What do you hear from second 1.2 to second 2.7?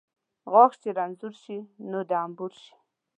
شي، نور د انبور